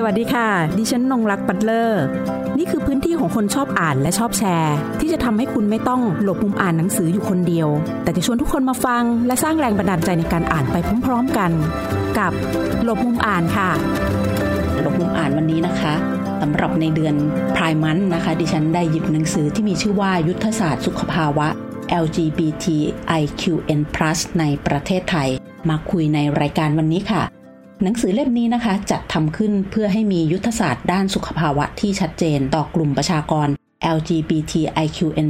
[0.00, 0.48] สวัสดีค่ะ
[0.78, 2.04] ดิฉันนงรักปัตเลอร์
[2.58, 7.68] นี่คือพื้นที่ของคนชอบอ่านและชอบแชร์ ที่จะทำให้คุณไม่ต้องหลบมุมอ่านหนังสืออยู่คนเดียว
[8.02, 11.50] แต่จะชวนทุกคนมาฟัง และสร้างแรงบันดาลใจในการอ่านไปพร้อมๆกัน
[12.18, 12.32] กับ
[12.84, 13.70] หลบมุมอ่านค่ะ
[14.80, 15.94] หลบมุมอ่านวันนี้นะคะ
[16.40, 17.14] สำหรับในเดือน
[17.56, 21.48] พายมันนะคะ ดิฉันได้หยิบหนังสือที่มีชื่อว่ายุทธศาสตร์สุขภาวะ
[22.04, 23.80] LGBTIQN+
[24.40, 25.28] ในประเทศไทย
[25.68, 27.37] มาคุยในรายการวันนี้ค่ะ
[27.84, 33.48] หนังสือเล่มนี้นะคะจัดทำขึ้นเพื่อให้มียุทธศาสตร์ด้านสุขภาวะที่ชัดเจนต่อกลุ่มประชากร
[33.96, 35.28] LGBTIQN+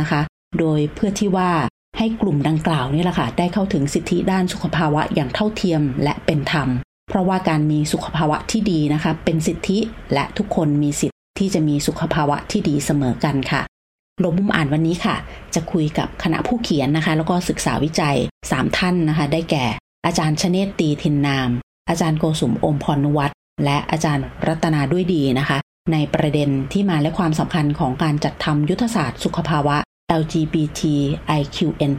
[0.00, 0.20] นะคะ
[0.58, 1.50] โดยเพื่อที่ว่า
[1.98, 6.68] ให้กลุ่มดังกล่าวนี่แหละค่ะได้เข้าถึงสิทธิด้านสุขภาวะอย่างเท่าเทียมและเป็นธรรม
[7.08, 9.78] เพราะว่าการมีสุขภาวะที่ดีนะคะ เป็นสิทธิ
[10.14, 13.62] และทุกคนมีสิทธิที่จะมีสุขภาวะที่ดีเสมอกันค่ะ
[14.22, 15.16] ลบมุมอ่านวันนี้ค่ะ
[15.54, 18.16] จะคุยกับคณะผู้เขียนนะคะ แล้วก็ศึกษาวิจัย
[18.50, 19.66] 3 ท่านนะคะ ได้แก่
[20.06, 21.50] อาจารย์ชเนตตีทินนาม
[21.88, 23.34] อาจารย์โกสุมอมพรนุวัตร
[23.64, 25.58] และอาจารย์รัตนาด้วยดีนะคะ
[25.92, 29.76] ในประเด็นที่มาและความสำคัญของการจัดทำยุทธศาสตร์สุขภาวะ
[30.20, 31.92] LGBTIQN+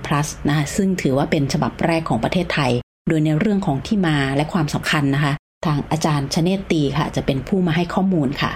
[0.48, 2.72] นะคะซึ่งถือว่าเป็นฉบับแรกของประเทศไทย
[3.08, 5.34] โดยในเรื่องของที่มาและความสำคัญนะคะ
[5.66, 8.52] ทางอาจารย์ชเนตตีค่ะ จะเป็นผู้มาให้ข้อมูลค่ะ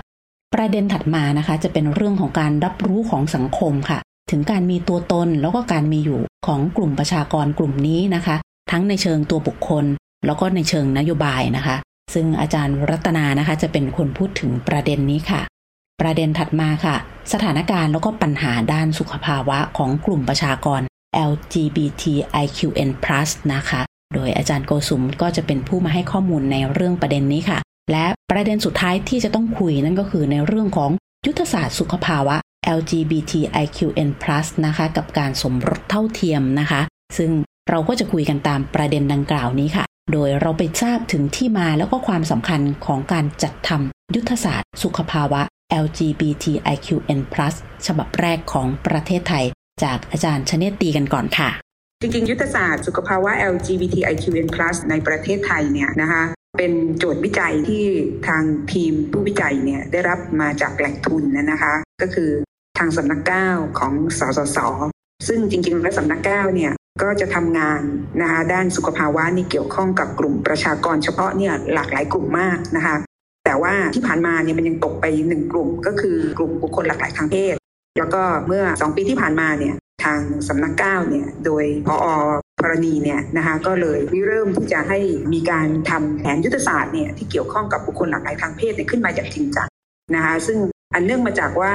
[0.54, 4.00] ประเด็นถัดมานะคะ จะเป็นเรื่องของการรับรู้ของสังคมค่ะ
[4.32, 8.36] ถึงการมีตัวตนแล้วก็การมีอยู่ของกลุ่มประชากรกลุ่มนี้นะคะ
[8.72, 9.86] ทั้งในเชิงตัวบุคคล
[10.26, 11.76] แล้วก็ในเชิงนโยบายนะคะ
[12.14, 15.42] ซึ่งอาจารย์รัตนานะคะจะเป็นคนพูดถึงประเด็นนี้ค่ะ
[16.02, 16.96] ประเด็นถัดมาค่ะ
[17.34, 20.82] สถานการณ์แล้วก็ปัญหาด้านสุขภาวะของกลุ่มประชากร
[21.32, 22.90] LGBTIQN+
[23.54, 23.82] นะคะ
[24.16, 27.60] โดยอาจารย์โกสุมก็จะเป็นผู้มาให้ข้อมูลในเรื่องประเด็นนี้ค่ะ
[27.92, 30.92] และประเด็นสุดท้ายที่จะต้องคุยนั่นก็คือในเรื่องของ
[31.26, 32.36] ยุทธศาสตร์สุขภาวะ
[32.78, 34.10] LGBTIQN+
[34.66, 36.82] นะคะกับการสมรสเท่าเทียมนะคะ
[37.18, 37.32] ซึ่ง
[37.70, 45.42] เราก็จะคุยกันตามประเด็นดังกล่าวนี้ค่ะ โดยเราไปทราบถึงที่มาแล้วก็ความสำคัญของการจัดทำยุทธศาสตร์ สุขภาวะ
[45.84, 47.20] LGBTIQN+
[47.88, 49.46] ฉบับแรกของประเทศไทย
[49.84, 51.50] จากอาจารย์ชเนตตีกันก่อนค่ะ
[52.02, 54.48] จริงๆ ยุทธศาสตร์สุขภาวะ LGBTIQN+
[54.90, 56.24] ในประเทศไทยเนี่ยนะคะ
[56.58, 57.84] เป็นโจทย์วิจัยที่
[58.28, 62.30] ทางทีมผู้วิจัยเนี่ยได้รับมาจากแหล่งทุนนะคะ ก็คือ
[62.78, 64.58] ทางสำนักเก้าของสสส
[65.28, 66.72] ซึ่งจริงๆแล้วสำนักเก้าเนี่ย
[67.02, 67.82] ก็จะทำงาน
[68.22, 72.96] นะคะด้านสุขภาวะนี่เกี่ยวข้องกับกลุ่มประชากรเฉพาะเนี่ยหลากหลายกลุ่มมากนะคะ
[73.46, 77.56] แต่ว่าที่ผ่านมาเนี่ยมันยังตกไปหนึ่งกลุ่ม ก็คือกลุ่มบุคคลหลากหลายทางเพศ
[77.98, 81.96] แล้วก็เมื่อสองปีที่ผ่านมาเนี่ยทางสำนักเก้าเนี่ยโดยพอ
[82.60, 85.00] พรณีเนี่ยนะคะก็เลยเริ่มที่จะให้
[85.34, 89.68] มีการทำแผนยุทธศาสตร์เนี่ยที่เกี่ยวข้องกับบุคคลหลากหลายทางเพศเนี่ยขึ้นมาอย่างจริงจัง
[90.16, 90.58] นะคะซึ่ง
[90.94, 91.74] อันเนื่องมาจากว่า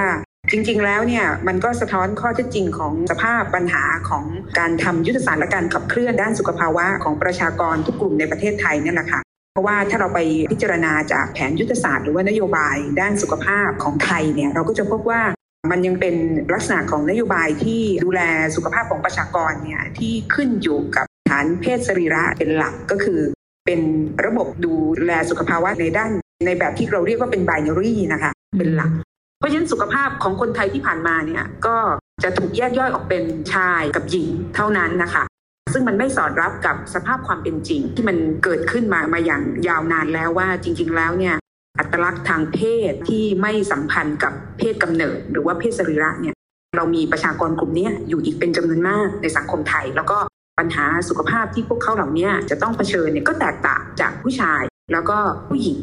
[0.51, 4.25] จริงๆ แล้วเนี่ยมันก็สะท้อนข้อเท็จจริงของสภาพปัญหาของ
[4.59, 9.21] การทำยุทธศาสตร์และการขับเคลื่อนด้านสุขภาวะของประชากรทุกกลุ่มในประเทศไทยนี่แหละค่ะ
[9.53, 10.21] เพราะว่าถ้าเราไป
[10.53, 15.23] พิจารณาจากแผนยุทธศาสตร์ หรือว่านโยบายด้านสุขภาพของไทยเนี่ยเราก็จะพบว่า
[15.71, 16.15] มันยังเป็น
[16.55, 18.23] ลักษณะของนโยบายที่ดูแล
[18.57, 23.21] สุขภาพของประชากรเนี่ยที่ขึ้นอยู่กับฐานเพศสรีระเป็นหลักก็คือ
[23.67, 23.81] เป็น
[24.27, 24.75] ระบบดู
[25.07, 26.11] แลสุขภาวะในด้าน
[26.47, 28.91] ในแบบที่เราเรียกว่าเป็นไบนารีนะคะเป็นหลัก
[29.39, 31.77] เพราะฉะนั้นสุขภาพของคนไทยที่ผ่านมาเนี่ยก็
[32.23, 33.25] จะถูกแยกย่อยออกเป็น
[33.55, 35.25] ชายกับหญิงเท่านั้นนะคะ
[35.73, 41.37] ซึ่งมันไม่สอดรับกับสภาพความเป็นจริง ที่มันเกิดขึ้นมามาอย่างยาวนานแล้วว่าจริง ๆ แล้วเนี่ย
[41.79, 42.61] อัตลักษณ์ทางเพ
[42.91, 46.35] ศที่ไม่สัมพันธ์กับเพศกำเนิด หรือว่าเพศสรีระเนี่ย
[46.77, 50.19] เรามีประชากรกลุ่มนี้อยู่อีกเป็นจำนวนมากในสังคมไทย แล้วก็
[50.59, 55.17] ปัญหาสุขภาพที่พวกเขาเหล่านี้จะต้องเผชิญเนี่ยก็แตกต่างจากผู้ชาย แล้วก็
[55.49, 55.81] ผู้หญิง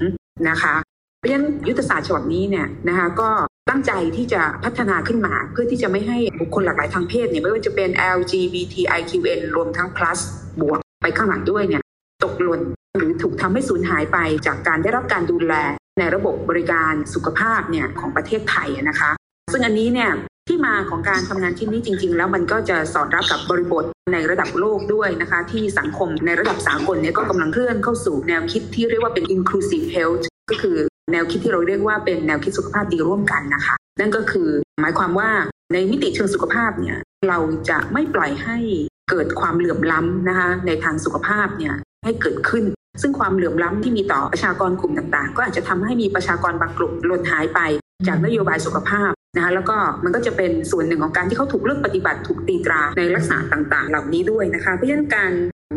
[0.49, 0.75] นะคะ
[1.23, 3.29] ราะฉะนั้นยุทธศาสตร์ฉบับนี้เนี่ยนะคะก็
[3.69, 10.19] ตั้งใจที่จะพัฒนาขึ้นมาเพื่อที่จะไม่ให้บุคคลหลากหลายทางเพศเนี่ยไม่ว่าจะเป็น LGBTIQN รวมทั้ง plus
[10.61, 11.81] บวกไปข้างหลังด้วยเนี่ย
[12.23, 12.61] ตกหล่น
[12.97, 15.53] หรือถูกทำให้สูญหายไปจากการได้รับการดูแล
[15.99, 19.11] ในระบบบริการสุขภาพเนี่ยของประเทศไทยนะคะ
[19.51, 20.11] ซึ่งอันนี้เนี่ย
[20.49, 23.83] ที่มาของการทำงานที่นี้จริง ๆ แล้วมันก็จะสอดรับกับบริบท
[24.13, 30.77] ในระดับโลกด้วยนะคะ ที่สังคมในระดับสากลเนี่ยก็กำลังเคลื่อนเข้าสู่แนวคิดที่เรียกว่าเป็น inclusive health ก็คือ
[31.11, 34.49] แนวคิดที่เราเรียกว่าเป็นแนวคิดสุขภาพดีร่วมกันนะคะ นั่นก็คือ
[34.81, 35.29] หมายความว่า
[35.73, 36.97] ในมิติเชิงสุขภาพเนี่ย
[37.27, 37.39] เรา
[37.69, 38.57] จะไม่ปล่อยให้
[39.09, 41.73] เกิดความเหลื่อมล้ำนะคะในทางสุขภาพเนี่ย
[42.05, 42.63] ให้เกิดขึ้น
[43.01, 47.59] ซึ่งความเหลื่อมล้ำที่มีต่อประชากรกลุ่มต่างๆ ก็อาจจะทำให้มีประชากรบางกลุ่มหล่นหายไป
[48.07, 55.31] จากนโยบายสุขภาพนะคะแล้วก็มันก็จะเป็นส่วนหนึ่งของการที่เขาถูกเลือกปฏิบัติถูกตีตราในลักษณะต่างๆ เหล่านี้ด้วยนะคะเพราะฉะนั้นการ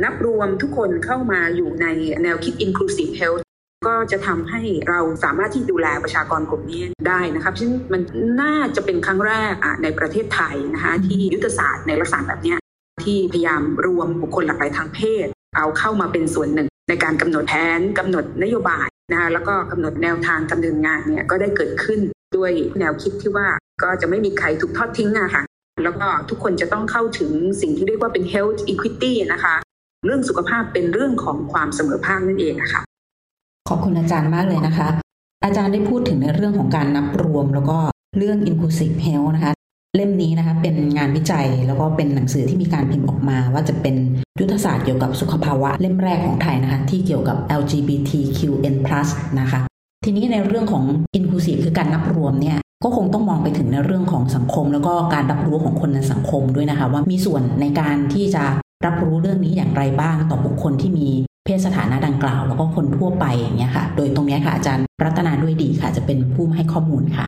[0.05, 1.87] นับรวมทุกคนเข้ามาอยู่ใน
[2.23, 3.46] แนวคิด inclusive health
[3.87, 8.03] ก็จะทำให้เราสามารถที่ดูแลประชากรกลุ่มนี้ได้นะครับฉะนั้นมัน
[8.43, 12.57] น่าจะเป็นครั้งแรกในประเทศไทยนะคะที่ยุทธศาสตร์ในลักษณะแบบนี้
[13.05, 15.27] ที่พยายามรวมบุคคลหลากหลายทางเพศ
[15.57, 22.01] เอาเข้ามาเป็นส่วนหนึ่ง ในการกำหนดแผนกำหนดนโยบายนะคะแล้วก็กำหนดแนวทางดำเนินงานเนี่ยก็ได้เกิดขึ้น
[22.37, 23.47] ด้วยแนวคิดที่ว่า
[23.83, 25.43] ก็จะไม่มีใครถูกทอดทิ้งอะค่ะ
[25.85, 29.55] แล้วก็ทุกคนจะต้องเข้าถึงสิ่งที่เรียกว่าเป็น health equity นะคะ
[30.07, 32.83] เรื่องสุขภาพเป็นเรื่องของความเสมอภาคนั่นเองนะคะ
[33.69, 34.89] ขอบคุณอาจารย์มากเลยนะคะ
[35.45, 37.79] อาจารย์ได้พูดถึงในเรื่องของการนับรวม แล้วก็
[38.19, 39.53] เรื่อง inclusive health นะคะ
[39.97, 43.95] เล่มนี้นะคะเป็นงานวิจัยแล้วก็เป็นหนังสือที่มีการพิมพ์ออกมา ว่าจะเป็น
[44.41, 48.77] ยุทธศาสตร์เกี่ยวกับสุขภาวะเล่มแรกของไทยนะคะที่เกี่ยวกับ LGBTQN+
[49.41, 49.61] นะคะ
[50.05, 50.85] ทีนี้ในเรื่องของ
[51.19, 58.45] inclusive คือการนับรวมเนี่ยก็คงต้องมองไปถึงในเรื่องของสังคม แล้วก็การรับรู้ของคนในสังคมด้วยนะคะ ว่ามีส่วนในการที่จะ
[58.87, 61.09] รับรู้เรื่องนี้อย่างไรบ้างต่อบุคคลที่มี
[61.47, 67.25] เพศสถานะดังกล่าว แล้วก็คนทั่วไปอย่างเงี้ยค่ะ โดยตรงนี้ค่ะอาจารย์รัตนาด้วยดีค่ะ จะเป็นผู้ให้ข้อมูลค่ะ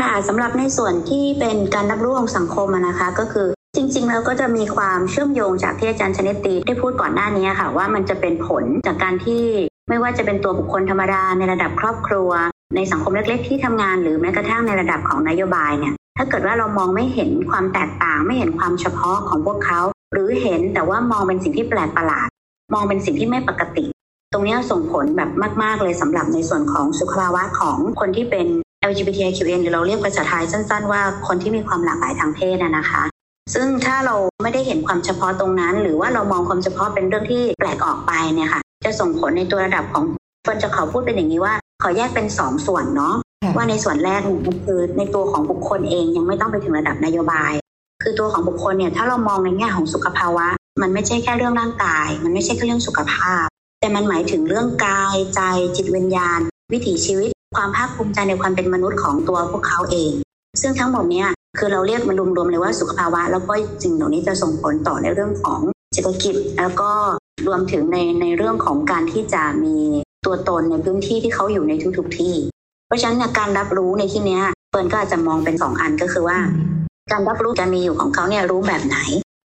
[0.00, 9.44] ค่ะสำหรับในส่วนที่เป็นการรับรู้ของสังคมนะคะ ก็คือจริงๆแล้วก็จะมีความเชื่อมโยงจากที่อาจารย์ชนิตีได้พูดก่อนหน้านี้ค่ะ ว่ามันจะเป็นผลจากการที่
[9.88, 12.30] ไม่ว่าจะเป็นตัวบุคคลธรรมดาในระดับครอบครัว
[12.76, 19.80] ในสังคมเล็กๆ ที่ทำงานหรือแม้กระทั่งในระดับของนโยบายเนี่ยถ้าเกิดว่าเรามองไม่เห็นความแตกต่าง ไม่เห็นความเฉพาะของพวกเขา
[20.12, 22.29] หรือเห็นแต่ว่ามองเป็นสิ่งที่แปลกประหลาด
[22.72, 23.84] มองเป็นสิ่งที่ไม่ปกติ
[24.32, 25.30] ตรงนี้ส่งผลแบบ
[25.62, 28.46] มาก ๆ เลยสำหรับในส่วนของสุขภาวะของคนที่เป็น
[28.90, 33.02] LGBTIQN หรือเราเรียกภาษาไทยสั้น ๆ ว่าคนที่มีความหลากหลายทางเพศนะคะ
[33.54, 40.04] ซึ่งถ้าเราไม่ได้เห็นความเฉพาะตรงนั้น หรือว่าเรามองความเฉพาะเป็นเรื่องที่แปลกออกไปเนี่ยค่ะจะส่งผลในตัวระดับของ
[40.42, 43.14] เฟิร์นจะขอพูดเป็นอย่างนี้ว่า ขอแยกเป็นสองส่วนเนาะ
[43.56, 47.52] ว่าในส่วนแรกมันคือในตัวของบุคคลเองยังไม่ต้องไปถึงระดับนโยบาย
[48.02, 50.46] คือตัวของบุคคลเนี่ยถ้าเรามองในแง่ของสุขภาวะ
[50.80, 53.46] มันไม่ใช่แค่เรื่องร่างกาย มันไม่ใช่แค่เรื่องสุขภาพ
[53.80, 55.40] แต่มันหมายถึงเรื่องกายใจ
[55.76, 56.40] จิตวิญญาณ
[56.72, 60.12] วิถีชีวิต ความภาคภูมิใจในความเป็นมนุษย์ของตัวพวกเขาเอง
[60.60, 61.28] ซึ่งทั้งหมดเนี้ย
[61.58, 65.60] คือเราเรียกมันรวมๆเลยว่าสุขภาวะ แล้วก็สิ่งเหล่านี้จะส่งผลต่อในเรื่องของ
[65.92, 66.90] เศรษฐกิจ แล้วก็
[67.46, 69.76] รวมถึงในในเรื่องของการที่จะมี
[70.26, 72.34] ตัวตนในพื้นที่ที่เขาอยู่ในทุกๆที่
[72.86, 74.40] เพราะฉะนั้นการรับรู้ในที่นี้
[74.70, 76.38] เปิร์นก็อาจจะมองเป็นสองอันก็คือว่า
[77.12, 78.98] การรับรู้การมีอยู่ของเขาเนี่ยรู้แบบไหน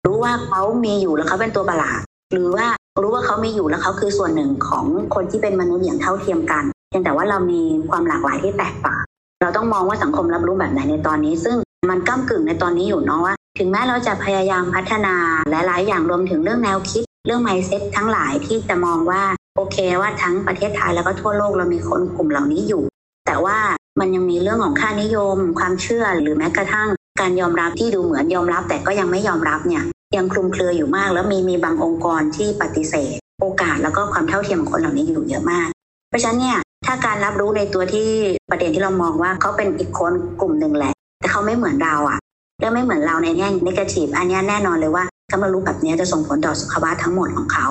[0.06, 2.02] รู้ว่าเขามีอยู่แล้วเขาเป็นตัวประหลาด
[2.34, 2.68] หรือว่า
[3.02, 4.86] รู้ว่าเขามีอยู่แล้วเขาคือส่วนหนึ่งของ
[5.16, 6.64] คนที่เป็นมนุษย์อย่างเท่าเทียมกัน
[6.96, 9.04] พียงแต่ว่าเรามีความหลากหลายที่แตกต่าง
[9.42, 11.58] เราต้องมองว่าสังคมรับรู้แบบไหนในตอนนี้ ซึ่ง
[11.90, 15.16] มันก้ากึ่งในตอนนี้อยู่เนาะว่า ถึงแม้เราจะพยายามพัฒนา
[15.50, 19.24] หลาย ๆ อย่างรวมถึงเรื่องแนวคิด เรื่องไมเซ็ตทั้งหลายที่จะมองว่า
[19.56, 22.84] โอเคว่าทั้งประเทศไทยแล้วก็ทั่วโลกเรามีคนกลุ่มเหล่านี้อยู่
[23.26, 23.58] แต่ว่า
[24.00, 26.88] มันยังมีเรื่องของค่านิยม ความเชื่อหรือแม้กระทั่ง
[27.20, 29.84] การยอมรับที่ดูเหมือนยอมรับ แต่ก็ยังไม่ยอมรับเนี่ย
[30.18, 35.70] ยังคลุมเครืออยู่มาก แล้วมีมีบางองค์กรที่ปฏิเสธ โอกาสแล้วก็ความเท่าเทียมของคนเหล่านี้อยู่เยอะมาก
[36.10, 38.08] เพราะฉะนั้นเนี่ยถ้าการรับรู้ในตัวที่
[38.50, 42.20] ประเด็นที่เรามองว่าเขาเป็นอีกคนกลุ่มหนึ่งแหละ แต่เขาไม่เหมือนเราอะ
[42.62, 47.68] และไม่เหมือนเราในแง่นิเกทีฟอันนี้แน่นอนเลยว่าการรับรู้แบบนี้จะส่งผลต่อสุขภาพทั้งหมดของเขา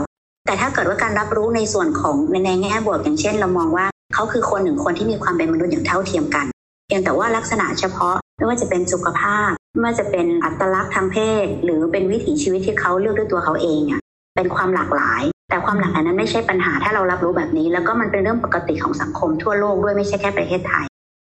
[0.47, 6.47] แต่ถ้าเกิดว่าการรับรู้ในส่วนของในแง่บวกอย่างเช่น เรามองว่าเขาคือคนหนึ่งคนที่มีความเป็นมนุษย์อย่างเท่าเทียมกัน
[6.87, 14.01] เพียงแต่ว่าลักษณะเฉพาะไม่ว่าจะเป็นสุขภาพ ไม่ว่าจะเป็นอัตลักษณ์ทางเพศ หรือเป็นวิถีชีวิตที่เขาเลือกด้วยตัวเขาเองเนี่ย
[14.37, 20.87] เป็นความหลากหลาย แต่ความหลากหลายนั้นไม่ใช่ปัญหาถ้าเรารับรู้แบบนี้ แล้วก็มันเป็นเรื่องปกติของสังคมทั่วโลกด้วยไม่ใช่แค่ประเทศไทย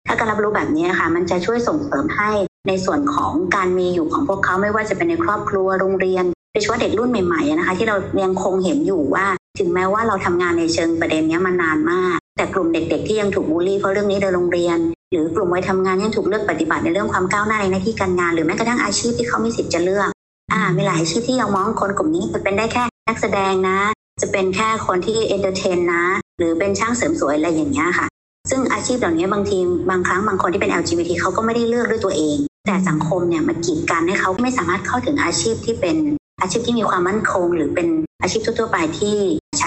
[0.07, 2.31] ถ้าการรับรู้แบบนี้ค่ะ มันจะช่วยส่งเสริมให้
[2.67, 9.25] ในส่วนของการมีอยู่ของพวกเขาไม่ว่าจะเป็นในครอบครัวโรงเรียนโดยเฉพาะเด็กรุ่นใหม่ๆนะคะ ที่เรายังคงเห็นอยู่ว่า
[9.59, 14.77] ถึงแม้ว่าเราทำงานในเชิงประเด็นนี้มานานมาก แต่กลุ่มเด็ก ๆ ที่ยังถูกบูลลี่เพราะเรื่องนี้ในโรงเรียน
[15.11, 20.09] หรือกลุ่มวัยทำงานยังถูกเลือกปฏิบัติในเรื่องความก้าวหน้าในหน้าที่การงาน หรือแม้กระทั่งอาชีพที่เขามีสิทธิ์จะเลือก
[20.53, 23.77] อ่ามีหลายอาชีพที่ยังมองคนกลุ่มนี้จะเป็นได้แค่นักแสดงนะ
[24.21, 26.05] จะเป็นแค่คนที่ entertain นะ
[26.37, 28.07] หรือเป็นช่างเสริมสวยอะไรอย่างเงี้ยค่ะ
[28.49, 29.57] ซึ่งอาชีพเหล่านี้บางที
[29.89, 35.97] บางครั้งบางคนที่เป็น LGBT เขาก็ไม่ได้เลือกด้วยตัวเอง แต่สังคมเนี่ยมันกีดกันให้เขาไม่สามารถเข้าถึงอาชีพที่เป็น
[36.41, 37.87] อาชีพที่มีความมั่นคง หรือเป็น
[38.21, 39.17] อาชีพทั่วๆไปที่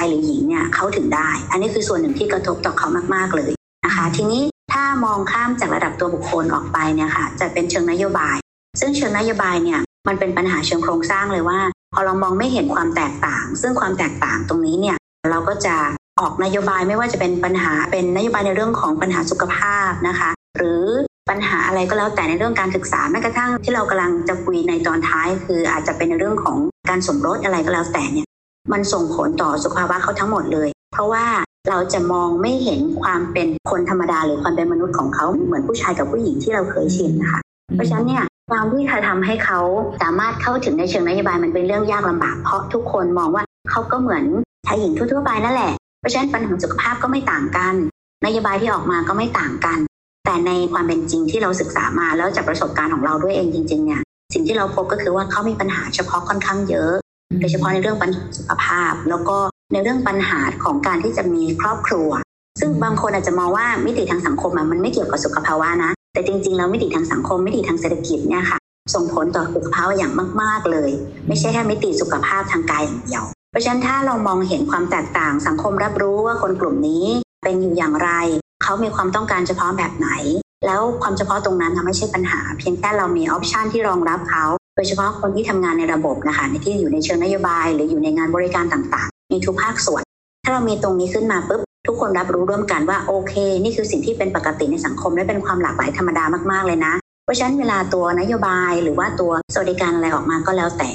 [0.00, 3.52] ายหรือหญิงเนี่ยเขาถึงได้ อันนี้คือส่วนหนึ่งที่กระทบต่อเขามาก ๆ เลย
[3.86, 4.42] นะคะ ทีนี้
[4.72, 8.36] ถ้ามองข้ามจากระดับตัวบุคคลออกไปเนี่ยค่ะจะเป็นเชิงนโยบาย
[8.80, 11.58] ซึ่งเชิงนโยบายเนี่ยมันเป็นปัญหาเชิงโครงสร้างเลยว่า
[11.94, 14.96] พอเรามองไม่เห็นความแตกต่าง ซึ่งความแตกต่างตรงนี้เนี่ย
[15.30, 15.76] เราก็จะ
[16.20, 20.84] ออกนโยบายไม่ว่าจะเป็นปัญหาเป็นนโยบายในเรื่องของปัญหาสุขภาพนะคะ หรือ
[21.30, 26.56] ปัญหาอะไรก็แล้วแต่ในเรื่องการศึกษาแม้กระทั่งที่เรากำลังจะคุยในตอนท้าย คืออาจจะเป็นในเรื่องของ
[26.88, 28.26] การสมรสอะไรก็แล้วแต่เนี่ย
[28.72, 31.24] มันส่งผลต่อสุขภาวะเขาทั้งหมดเลย เพราะว่า
[31.68, 37.40] เราจะมองไม่เห็นความเป็นคนธรรมดาหรือความเป็นมนุษย์ของเขาเหมือนผู้ชายกับผู้หญิงที่เราเคยชินนะคะ
[37.74, 39.60] เพราะฉะนั้นเนี่ยความที่จะทำให้เขา
[40.02, 44.24] สามารถเข้าถึงในเชิงนโยบายมันเป็นเรื่องยากลำบากเพราะทุกคนมองว่าเขาก็เหมือน
[44.66, 47.74] ชายหญิงทั่วๆไปนั่นแหละ เพราะฉะนั้นปัญหาสุขภาพก็ไม่ต่างกัน
[48.26, 49.78] นโยบายที่ออกมาก็ไม่ต่างกัน
[50.24, 54.02] แต่ในความเป็นจริงที่เราศึกษามาแล้วจากประสบการณ์ของเราด้วยเองจริงๆเนี่ย
[54.34, 56.92] สิ่งที่เราพบก็คือว่าเขามีปัญหาเฉพาะค่อนข้างเยอะ
[57.38, 59.36] โดยเฉพาะในเรื่องปัญหาสุขภาพ แล้วก็
[59.72, 62.10] ในเรื่องปัญหาของการที่จะมีครอบครัว
[62.60, 68.58] ซึ่งบางคนอาจจะมองว่ามิติทางสังคมมันไม่เกี่ยวกับสุขภาวะนะ แต่จริงๆแล้วมิติทางสังคมมิติทางเศรษฐกิจเนี่ยค่ะ
[68.94, 70.90] ส่งผลต่อสุขภาวะอย่างมาก ๆ เลย
[71.28, 77.04] ไม่ใช่แค่มิติสุขภาพทางกายอย่างเดียว เพราะฉะนั้นถ้าเรามองเห็นความแตกต่างสังคมรับรู้ว่าคนกลุ่มนี้
[77.44, 78.10] เป็นอยู่อย่างไร
[78.62, 80.08] เขามีความต้องการเฉพาะแบบไหน
[80.66, 84.44] แล้วความเฉพาะตรงนั้นไม่ใช่ปัญหา เพียงแค่เรามีออปชันที่รองรับเขา
[84.84, 90.02] ยเฉพาะคนที่ทำงานในระบบนะคะในที่อยู่ในเชิงนโยบาย หรืออยู่ในงานบริการต่างๆ มีทุกภาคส่วน
[90.44, 96.94] ถ้าเรามีตรงนี้ขึ้นมาปุ๊บทุกคนรับรู้ร่วมกันว่าโอเค นี่คือสิ่งที่เป็นปกติในสังคมและเป็นความหลากหลายธรรมดามากๆเลยนะ
[97.24, 100.90] เพราะฉะนั้นเวลาตัวนโยบายหรือว่าตัวสวัสดิการอะไรออกมาก็แล้วแต่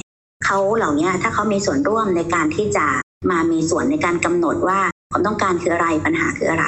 [0.46, 2.86] เขาเหล่านี้ถ้าเขามีส่วนร่วมในการที่จะ
[3.32, 4.80] มามีส่วนในการกำหนดว่า
[5.12, 6.66] ความต้องการคืออะไรปัญหาคืออะไร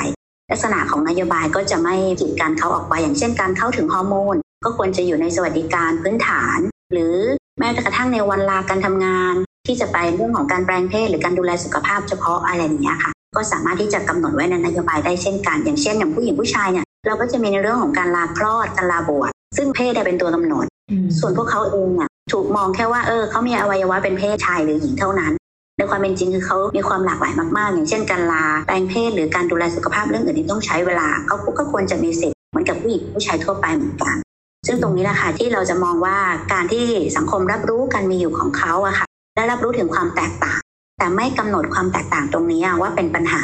[0.51, 6.59] ลักษณะของนโยบายก็จะไม่กีดกันเขาออกไปอย่างเช่นการเข้าถึงฮอร์โมนก็ควรจะอยู่ในสวัสดิการพื้นฐาน
[6.93, 7.15] หรือ
[7.59, 9.35] แม้กระทั่งในวันลาการทำงาน
[9.67, 20.65] ที่จะไปเรื่องของการแปลงเพศหรือการดูแลสุขภาพเฉพาะอะไรอย่างเงี้ยค่ะ ก็สามารถที่จะกำหนดไว้ในนโยบายได้เช่นกัน อย่างเช่น อย่างผู้หญิงผู้ชายเนี่ยเราก็จะมีในเรื่องของการลาคลอดการลาบวชซึ่งเพศเป็นตัวกำหนด
[21.19, 25.33] ส่วนพวกเขาเองเนี่ยถูกมองแค่ว่าเออเขามีอวัยวะเป็นเพศชายหรือหญิงเท่านั้น
[25.77, 34.15] ในความเป็นจริงคือเขามีความหลากหลายมากๆ อย่างเช่นการลาแปลงเพศหรือการดูแลสุขภาพเรื่องอื่นที่ต้องใช้เวลาเขาก็ควรจะมีสิทธิ์เหมือนกับผู้หญิงผู้ชายทั่วไปเหมือนกัน
[34.67, 36.17] ซึ่งตรงนี้แหละค่ะที่เราจะมองว่า
[36.53, 36.85] การที่
[37.17, 40.59] สังคมรับรู้การมีอยู่ของเขาอะค่ะและรับรู้ถึงความแตกต่าง
[40.97, 43.43] แต่ไม่กำหนดความแตกต่างตรงนี้ว่าเป็นปัญหา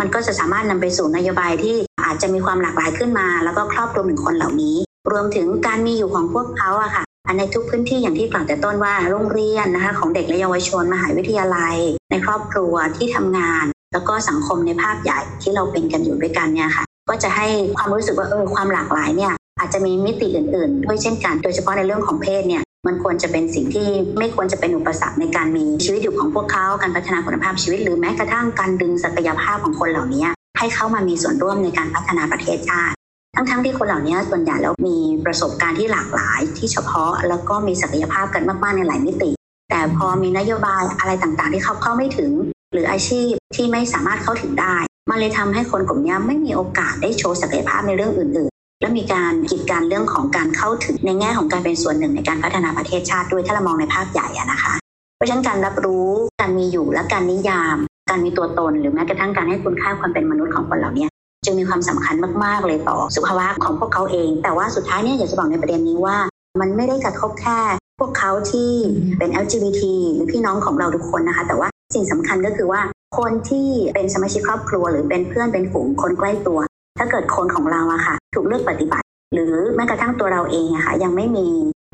[0.00, 4.76] มันก็จะสามารถนำไปสู่นโยบายที่อาจจะมีความหลากหลายขึ้นมา แล้วก็ครอบคลุมถึงคนเหล่านี้
[5.10, 7.04] รวมถึงการมีอยู่ของพวกเขาอะค่ะ
[7.38, 11.76] ในทุกพื้นที่อย่างที่กล่าวแต่ต้นว่าโรงเรียนนะคะของเด็กและเยาวชนมหาวิทยาลัย
[12.10, 23.88] ในครอบครัวที่ทำงาน แล้วก็สังคมในภาพใหญ่ที่เราเป็นกันอยู่ด้วยกันเนี่ยค่ะ ก็จะให้ความรู้สึกว่าเออความหลากหลายเนี่ย อาจจะมีมิติอื่นๆ ด้วยเช่นกันโดยเฉพาะในเรื่องของเพศเนี่ยมันควรจะเป็นสิ่งที่
[24.18, 30.26] ไม่ควรจะเป็นอุปสรรคในการมีชีวิตอยู่ของพวกเขา การพัฒนาคุณภาพชีวิต หรือแม้กระทั่งการดึงศักยภาพของคนเหล่านี้
[30.58, 32.94] ให้เข้ามามีส่วนร่วมในการพัฒนาประเทศชาติ
[33.34, 39.30] ทั้งๆทที่คนเหล่านี้ส่วนใหญ่แล้วมีประสบการณ์ที่หลากหลาย ที่เฉพาะแล้วก็มีศักยภาพกันมากๆในหลายมิติ
[39.70, 42.32] แต่พอมีนโยบายอะไรต่างๆ ที่เขาเข้าไม่ถึง
[42.72, 44.76] หรืออาชีพที่ไม่สามารถเข้าถึงได้
[45.10, 48.51] มันเลยทำให้คนกลุ่มนี้ไม่มีโอกาสได้โชว์ศักยภาพในเรื่องอื่นๆ
[48.82, 54.72] และมีการกีดกันเรื่องของการเข้าถึงในแง่ของการเป็นส่วนหนึ่งในการพัฒนาประเทศชาติด้วยถ้าเรามองในภาพใหญ่นะคะ
[55.16, 56.08] เพราะฉะนั้นการรับรู้
[56.40, 57.76] การมีอยู่และการนิยาม
[58.10, 61.06] การมีตัวตน หรือแม้กระทั่งการให้คุณค่าความเป็นมนุษย์ของคนเหล่านี้
[61.44, 66.16] จึงมีความสำคัญมาก ๆ เลยต่อสุขภาวะของพวกเขาเอง แต่ว่าสุดท้ายเนี่ยอยากจะบอกในประเด็นนี้ว่า
[66.60, 67.58] มันไม่ได้กระทบแค่
[68.00, 68.72] พวกเขาที่
[69.18, 69.82] เป็น LGBT
[70.14, 72.80] หรือพี่น้องของเราทุกคนนะคะ แต่ว่าสิ่งสำคัญก็คือว่า
[73.18, 76.58] คนที่เป็นสมาชิกครอบครัว หรือเป็นเพื่อนเป็นฝูงคนใกล้ตัว
[76.98, 81.46] ถ้าเกิดคนของเราอะค่ะ ถูกเลือกปฏิบัติ หรือแม้กระทั่งตัวเราเองอะค่ะ ยังไม่มี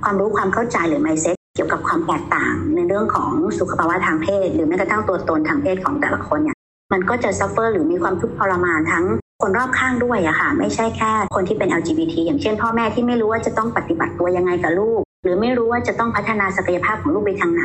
[0.05, 6.57] ความรู้ความเข้าใจหรือ mindset เกี่ยวกับความแตกต่างในเรื่องของสุขภาวะทางเพศ หรือแม้กระทั่งตัวตนทางเพศของแต่ละคนเนี่ย
[6.93, 9.05] มันก็จะซัฟเฟอร์หรือมีความทุกข์ทรมานทั้ง
[9.43, 17.65] คนรอบข้างด้วยอะค่ะ ไม่ใช่แค่คนที่เป็น LGBT อย่างเช่นพ่อแม่ที่ไม่รู้ว่าจะต้องปฏิบัติตัวยังไงกับลูก หรือไม่รู้ว่าจะต้องพัฒนาศักยภาพของลูกไปทางไหน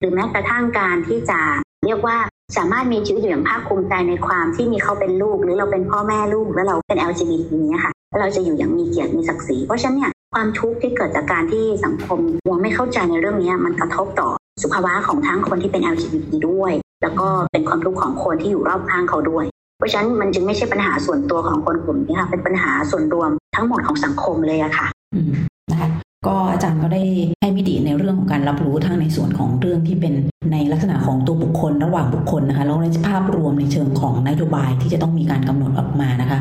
[0.00, 1.40] หรือแม้กระทั่งการที่จะ
[1.84, 2.16] เรียกว่า
[2.56, 12.18] สามารถมีชีวิตอยู่อย่างภาคภูมิใจในความที่มีเขาเป็นลูก หรือเราเป็นพ่อแม่ลูกแล้วเราเป็น LGBT นี้ค่ะเราจะอยู่อย่างมีเกียรติมีศักดิ์ศรีเพราะฉะนั้นเนี่ยความทุกข์ที่เกิดจากการที่สังคม
[12.50, 14.28] ยังไม่เข้าใจในเรื่องนี้มันกระทบต่อ
[14.62, 19.44] สุขภาวะของทั้งคนที่เป็น LGBT ด้วย แล้วก็เป็นความทุกข์ของคนที่อยู่รอบข้างเขาด้วย
[19.78, 25.51] เพราะฉะนั้นมันจึงไม่ใช่ปัญหาส่วนตัวของคนกลุ่มนี้ค่ะเป็นปัญหาส่วนรวมทั้งหมดของสังคมเลยอะค่ะนะคะ
[26.26, 27.02] ก็อาจารย์ก็ได้
[27.40, 30.12] ให้มิติในเรื่องของการรับรู้ทั้งในส่วนของเรื่องที่เป็น
[30.52, 36.38] ในลักษณะของตัวบุคคลระหว่างบุคคลนะคะแล้วในภาพรวมในเชิงของนโยบายที่จะต้องมีการกำหนดออกมานะคะ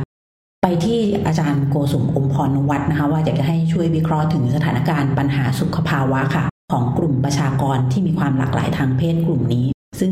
[0.61, 9.65] ไปที่อาจารย์โกสุมอมพรวัฒนะคะ ว่าอยากจะให้ช่วยวิเคราะห์ถึงสถานการณ์ปัญหาสุขภาวะค่ะ ของกลุ่มประชากรที่มีความหลากหลายทางเพศกลุ่มนี้
[9.99, 10.11] ซึ่ง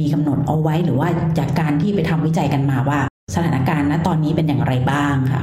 [0.00, 1.08] มีกำหนดเอาไว้หรือว่า
[1.38, 3.00] จากการที่ไปทำวิจัยกันมาว่า
[3.34, 5.42] สถานการณ์ณตอนนี้เป็นอย่างไรบ้างค่ะ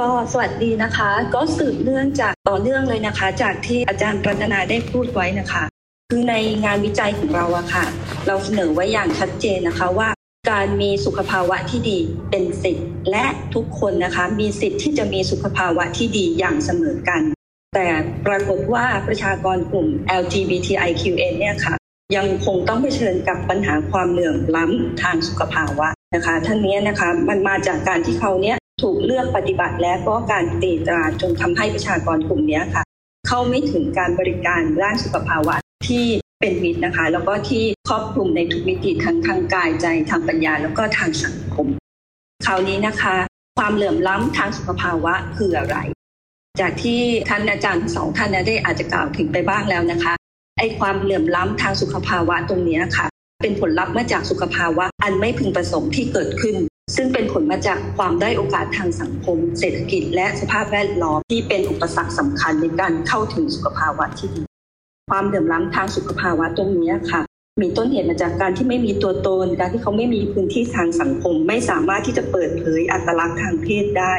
[0.00, 5.64] ก็สวัสดีนะคะ ก็สืบเนื่องจากต่อเนื่องเลยนะคะ จากที่อาจารย์รัตนาได้พูดไว้นะคะ
[6.10, 6.34] คือใน
[6.64, 7.84] งานวิจัยของเราอะค่ะ
[8.26, 10.08] เราเสนอไว้อย่างชัดเจนนะคะว่า
[10.50, 11.98] การมีสุขภาวะที่ดี
[12.30, 17.22] เป็นสิทธิ์และทุกคนนะคะมีสิทธิ์ที่จะมีสุขภาวะที่ดีอย่างเสมอกัน
[17.74, 17.86] แต่
[18.26, 19.88] ปรากฏว่าประชากรกลุ่ม
[20.20, 21.74] LGBTIQN เนี่ยค่ะ
[22.16, 32.82] ยังคงต้องเผชิญกับปัญหาความเหลื่อมล้ำทางสุขภาวะนะคะท่านนี้นะคะมันมาจากการที่เขาเนี้ย ถูกเลือกปฏิบัติและก็การตีตราจนทำให้ประชากรกลุ่มนี้ค่ะ
[33.26, 35.54] เข้าไม่ถึงการบริการด้านสุขภาวะ
[35.88, 36.06] ที่
[36.40, 41.66] เป็นมิตรนะคะ แล้วก็ที่ครอบคลุมในทุกมิติทั้งทางกายใจทางปัญญา แล้วก็ทางสังคม
[42.46, 43.16] คราวนี้นะคะ
[43.58, 45.76] ความเหลื่อมล้ำทางสุขภาวะคืออะไร
[46.60, 50.14] จากที่ท่านอาจารย์สองท่านได้อาจจะกล่าวถึงไปบ้างแล้วนะคะ
[50.58, 53.06] ไอ้ความเหลื่อมล้ำทางสุขภาวะตรงนี้ค่ะ
[53.42, 56.56] เป็นผลลัพธ์มาจากสุขภาวะอันไม่พึงประสงค์ที่เกิดขึ้น
[56.94, 64.42] ซึ่งเป็นผลมาจากความได้โอกาสทางสังคม เศรษฐกิจ และสภาพแวดล้อมที่เป็นอุปสรรคสำคัญในการเข้าถึงสุขภาวะที่ดี
[65.10, 67.22] ความเดือดร้อนทางสุขภาวะตรงนี้ค่ะ
[67.60, 74.14] มีต้นเหตุมาจากการที่ไม่มีตัวตน การที่เขาไม่มีพื้นที่ทางสังคม ไม่สามารถที่จะเปิดเผยอัตลักษณ์ทางเพศได้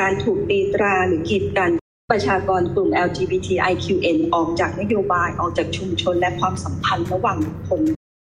[0.00, 1.70] การถูกตีตราหรือกีดกัน
[2.10, 7.80] ประชากรกลุ่ม LGBTIQN ออกจากนโยบายออกจากชุมชนและความสัมพันธ์ระหว่างบุคคล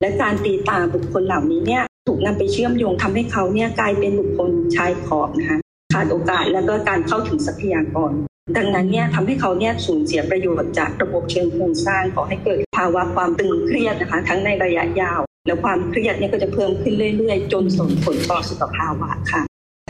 [0.01, 5.59] และการตีตาบุคคลเหล่านี้เนี่ย ถูกนำไปเชื่อมโยงทำให้เขาเนี่ยกลายเป็นบุคคลชายขอบนะคะ
[5.93, 8.11] ขาดโอกาสและก็การเข้าถึงทรัพยากร
[8.57, 19.41] ดังนั้นเนี่ยทำให้เขาเนี่ยสูญเสียประโยชน์จากระบบเชิงโครงสร้างขอให้เกิดภาวะความตึงเครียดนะคะทั้งในระยะยาว แล้วความเครียดเนี่ยก็จะเพิ่มขึ้นเรื่อยๆ จนส่งผลต่อสุขภาวะค่ะ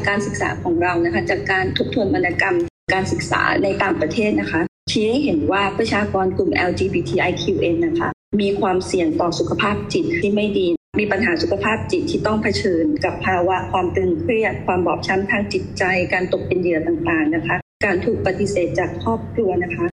[0.07, 2.57] การศึกษาของเรานะคะจากการทบทวนวรรณกรรม
[2.93, 4.61] การศึกษาในต่างประเทศนะคะ
[4.91, 8.09] ชี้ให้เห็นว่าประชากรกลุ่ม LGBTIQN นะคะ
[8.41, 10.67] มีความเสี่ยงต่อสุขภาพจิตที่ไม่ดี
[10.97, 17.55] มีปัญหาสุขภาพจิตที่ต้องเผชิญกับภาวะความตึงเครียด ความบอบช้ำทางจิตใจ การตกเป็นเหยื่อต่างๆนะคะ
[17.85, 19.85] การถูกปฏิเสธจากครอบครัวนะคะ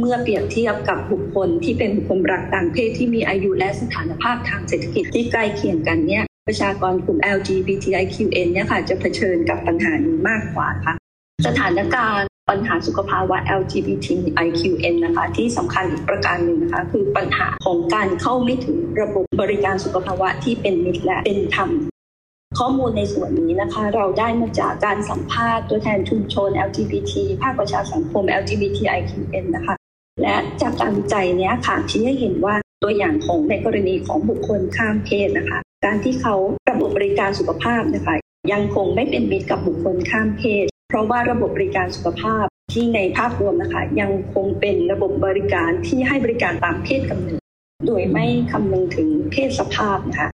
[0.00, 10.94] เมื่อเปรียบเทียบกับบุคคลที่เป็นบุคคลรักต่างเพศที่มีอายุและสถานภาพทางเศรษฐกิจที่ใกล้เคียงกันเนี่ยประชากรกลุ่ม LGBTIQN เนี่ยค่ะจะเผชิญกับปัญหานี้มากกว่าค่ะ
[11.46, 21.70] สถานการณ์ ปัญหาสุขภาวะ LGBTIQN นะคะที่สำคัญอีกประการหนึ่งนะคะคือปัญหาของการเข้าไม่ถึงระบบบริการสุขภาวะที่เป็นมิตรและเป็นธรรม
[22.58, 29.74] ข้อมูลในส่วนนี้นะคะ เราได้มาจากการสัมภาษณ์ตัวแทนชุมชน LGBT ภาคประชาสังคม LGBTIQN นะคะ
[30.22, 36.34] และจากการวิจัยนี้ค่ะชี้ให้เห็นว่าตัวอย่างของในกรณีของบุคคลข้ามเพศนะคะ การที่เขา
[36.70, 38.14] ระบบบริการสุขภาพนะคะ
[38.52, 47.40] ยังคงไม่เป็นมิตรกับบุคคลข้ามเพศ เพราะว่าระบบบริการสุขภาพที่ในภาพรวมนะคะ ยังคงเป็นระบบบริการที่ให้บริการตามเพศกำเนิด
[47.86, 50.28] โดยไม่คำนึงถึงเพศสภาพนะคะ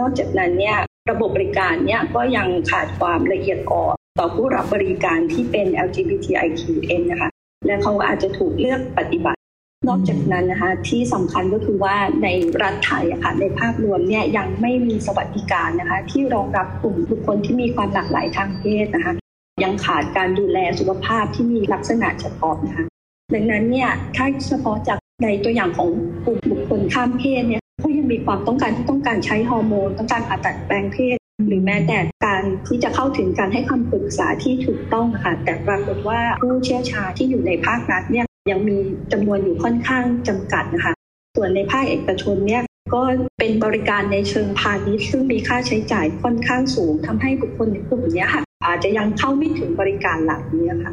[0.00, 0.76] นอกจากนั้นเนี่ย
[1.10, 7.30] ระบบบริการเนี่ยก็ยังขาดความละเอียดอ่อนต่อผู้รับบริการที่เป็น LGBTIQN นะคะ
[7.66, 9.40] และเขาอาจจะถูกเลือกปฏิบัติ
[9.88, 12.28] นอกจากนั้นนะคะที่สำคัญก็คือว่าใน
[12.62, 19.14] รัฐไทยอะค่ะในภาพรวมเนี่ยยังไม่มีสวัสดิการนะคะที่รองรับกลุ่มบุคคลที่มีความหลากหลายทางเพศนะคะ
[19.62, 22.86] ยังขาดการดูแลสุขภาพที่มีลักษณะเฉพาะนะคะ
[23.34, 25.88] ดังนั้นเนี่ยถ้าเฉพาะจากในตัวอย่างของ
[26.24, 31.16] กลุ่มบุคคลข้ามเพศเนี่ยเขายังมีความต้องการที่ต้องการใช้ฮอร์โมน ต้องการผ่าตัดแปลงเพศ
[31.48, 38.78] หรือแม้แต่การที่จะเข้าถึงการให้คำปรึกษาที่ถูกต้องค่ะแต่ปรากฏว่าผู้เชี่ยวชาญที่อยู่ในภาครัฐเนี่ยยังมี
[39.12, 40.92] จำนวนอยู่ค่อนข้างจำกัดนะคะ
[41.36, 42.62] ส่วนในภาคเอกชนเนี่ย
[42.94, 43.02] ก็
[43.38, 50.92] เป็นบริการในเชิงพาณิชย์ซึ่งมีค่าใช้จ่ายค่อนข้างสูงทำให้บุคคลในกลุ่มนี้ค่ะ อาจจะยังเข้าไม่ถึงบริการเหล่านี้ค่ะ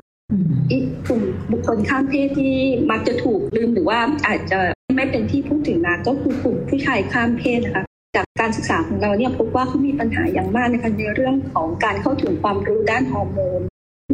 [0.72, 1.22] อีกกลุ่ม
[1.52, 2.56] บุคคลข้ามเพศที่
[2.92, 4.60] มักจะถูกลืมหรือว่าอาจจะ
[4.96, 7.84] ไม่เป็นที่พูดถึงนะก็คือกลุ่มผู้ชายข้ามเพศนะคะ
[8.16, 13.62] จากการศึกษาของเราเนี่ยพบว่าเขามีปัญหาอย่างมากในการในเรื่องของการเข้าถึงความรู้ด้านฮอร์โมน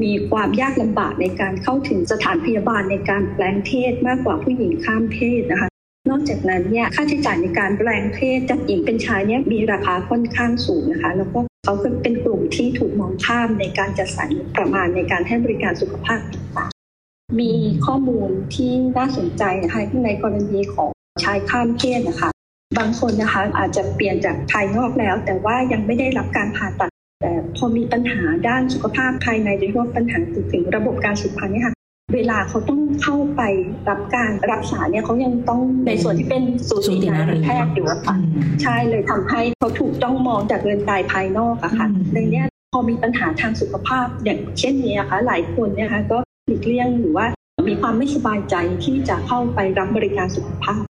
[0.04, 5.70] มีความยากลำบากในการเข้าถึงสถานพยาบาลในการแปลงเพศมากกว่าผู้หญิงข้ามเพศนะคะ
[6.10, 17.54] นอกจากนั้นเนี่ยค่าใช้จ่ายในการแปลงเพศจากหญิงเป็นชายเนี่ยมีราคาค่อนข้างสูงนะคะ แล้วก็ เขาเป็นกลุ่มที่ถูกมองข้ามในการจัดสรรประมาณในการให้บริการสุขภาพต่างๆมี
[17.86, 20.90] ข้อมูลที่น่าสนใจนะคะในกรณีของ
[21.24, 22.30] ชายข้ามเพศนะคะ
[22.78, 26.90] บางคนนะคะอาจจะเปลี่ยนจากภายนอกแล้ว แต่ว่ายังไม่ได้รับการผ่าตัด
[27.22, 30.20] แต่พอมีปัญหาด้านสุขภาพภายในโดยเฉพาะปัญหา
[30.52, 31.79] ถึงระบบการสืบพันธุ์นี่ค่ะ
[32.14, 33.42] เวลาเขาต้องเข้าไป
[33.90, 38.16] รับการรักษาเนี่ยเขายังต้องในส่วนที่เป็นสูตินารีแพทย์อยู่อะค่ะ
[38.62, 46.18] ใช่เลยทำให้เขาถูกต้องมองจากเรือนกายภายนอกอะค่ะในเนี้ยพอมีปัญหาทางสุขภาพอย่างเช่นนี้นะคะหลายคนเนี่ยค่ะก็
[46.48, 47.26] หลีกเลี่ยงหรือว่า
[47.70, 50.84] มีความไม่สบายใจที่จะเข้าไปรับบริการสุขภาพ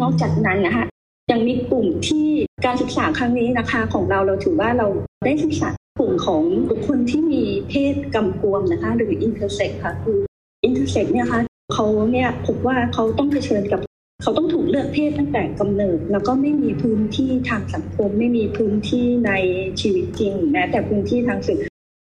[0.00, 0.84] นอกจากนั้นนะคะ
[1.32, 2.26] ยังมีกลุ่มที่
[2.64, 4.86] การศึกษาครั้งนี้นะคะ ของเราเราถือว่าเรา
[5.24, 5.68] ได้ศึกษา
[5.98, 10.18] กลุ่มของบุคคลที่มีเพศกำกวมนะคะหรือ intersex ค่ะคือ
[10.64, 11.40] intersex เนี่ยค่ะ
[11.74, 13.80] เขาเนี่ยพบว่าเขาต้องเผชิญกับ
[14.22, 19.32] เขาต้องถูกเลือกเพศตั้งแต่กำเนิด แล้วก็ไม่มีพื้นที่ทางสังคม ไม่มีพื้นที่ใน
[19.80, 21.60] ชีวิตจริงแม้แต่พื้นที่ทางสื่อ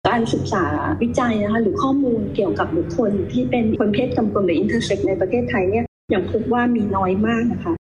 [0.08, 0.66] การศึกษา
[1.02, 7.74] วิจัยนะคะหรือข้อมูลเกี่ยวกับบุคคลที่เป็นคนเพศกำกวมหรือ intersex ในประเทศไทยเนี่ยยังพบว่ามีน้อยมากนะคะ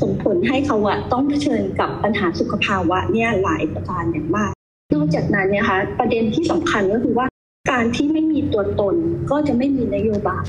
[0.00, 4.52] ส่งผลให้เขาอะต้องเผชิญกับปัญหาสุขภาวะเนี่ยหลายประการอย่างมาก
[4.94, 7.26] นอกจากนั้นเนี่ยคะประเด็นที่สำคัญก็คือว่า
[7.70, 8.94] การที่ไม่มีตัวตน
[9.30, 10.44] ก็จะไม่มีนโยบาย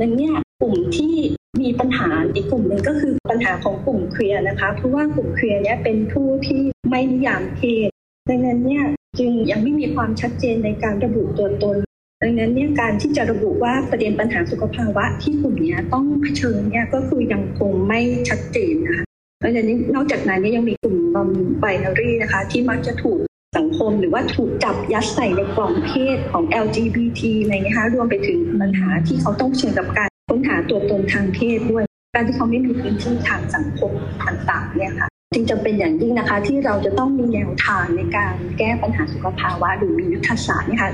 [0.00, 0.30] ดังนี้
[0.60, 1.14] กลุ่มที่
[1.60, 7.88] มีปัญหาอีกกลุ่มหนึ่งก็คือปัญหาของกลุ่มเคลียร์นะคะเพราะว่ากลุ่มเคลียร์เนี่ยเป็นผู้ที่ไม่นิยามเพศ
[8.28, 8.84] ดังนั้นเนี่ย
[9.18, 11.76] จึงยังไม่มีความชัดเจนในการระบุตัวตน
[12.22, 19.04] ดังนั้นเนี่ยการที่จะระบุว่าประเด็นปัญหาสุขภาวะที่กลุ่มนี้ต้องเผชิญเนี่ยก็คือยังคงไม่ชัดเจนนะคะ
[19.40, 21.28] แล้วจากนี้นอกจากนั้นเนี่ยยังมีกลุ่มนอม
[21.60, 23.20] ไบนารีนะคะ ที่มักจะถูก
[23.56, 33.92] สังคมหรือว่าถูกจับยัดใส่ในกล่องเพศของ LGBT อะไรเงี้ยคะรวมไปถึงปัญหาที่เขาต้องเชิญกับการค้นหาตัวตนทางเพศด้วย การที่เขาไม่มีพื้นที่ทางสังคม
[34.26, 40.88] ต่างๆเนี่ยค่ะจึงจำเป็นอย่างยิ่งนะคะ ที่เราจะต้องมีแนวทางในการแก้ปัญหาสุขภาวะหรือมียุทธศาสตร์นะคะ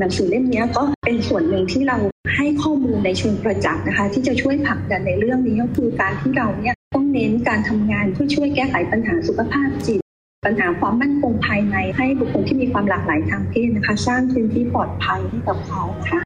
[0.00, 1.98] หนังสือเล่มนี้ก็เป็นส่วนหนึ่งที่เรา
[2.36, 10.03] ให้ข้อมูลในเชิงประจักษ์นะคะ ที่จะช่วยผลักดันในเรื่องนี้ก็คือการที่เราเนี่ยต้องเน้นการทำงานเพื่อช่วยแก้ไขปัญหาสุขภาพจิต
[10.44, 16.20] ปัญหาความมั่นคงภายในให้บุคคลที่มีความหลากหลายทางเพศนะคะ สร้างพื้นที่ปลอดภัยให้กับเขาค่ะ